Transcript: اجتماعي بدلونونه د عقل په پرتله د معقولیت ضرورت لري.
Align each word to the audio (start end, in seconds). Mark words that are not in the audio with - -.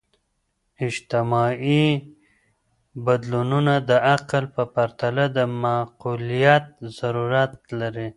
اجتماعي 0.87 1.83
بدلونونه 3.05 3.73
د 3.89 3.91
عقل 4.09 4.43
په 4.55 4.63
پرتله 4.75 5.25
د 5.37 5.39
معقولیت 5.63 6.65
ضرورت 6.99 7.53
لري. 7.79 8.09